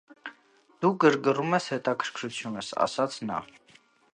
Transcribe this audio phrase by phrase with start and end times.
[0.85, 3.39] -Դու գրգռում ես հետաքրքրությունս,- ասաց նա: